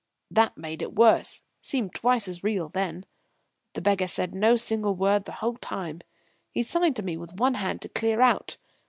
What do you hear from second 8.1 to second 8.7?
out.